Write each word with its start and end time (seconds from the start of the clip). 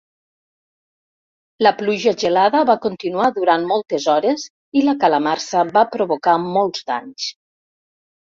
La 1.67 1.71
pluja 1.81 2.13
gelada 2.23 2.61
va 2.69 2.75
continuar 2.85 3.27
durant 3.35 3.67
moltes 3.73 4.07
hores 4.15 4.47
i 4.81 4.83
la 4.87 4.97
calamarsa 5.05 5.63
va 5.77 5.85
provocar 5.99 6.35
molts 6.49 6.89
danys. 6.91 7.31